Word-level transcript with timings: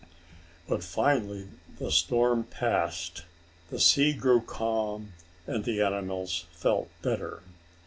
But 0.67 0.83
finally 0.83 1.47
the 1.77 1.91
storm 1.91 2.45
passed, 2.45 3.21
the 3.69 3.79
sea 3.79 4.13
grew 4.13 4.41
calm 4.41 5.13
and 5.45 5.63
the 5.63 5.79
animals 5.83 6.47
felt 6.53 6.89
better. 7.03 7.43